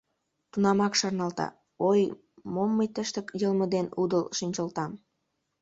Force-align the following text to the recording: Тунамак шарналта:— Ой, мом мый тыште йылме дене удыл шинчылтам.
Тунамак 0.51 0.93
шарналта:— 0.99 1.47
Ой, 1.89 2.01
мом 2.53 2.69
мый 2.77 2.87
тыште 2.95 3.19
йылме 3.41 3.65
дене 3.73 3.89
удыл 4.01 4.23
шинчылтам. 4.37 4.91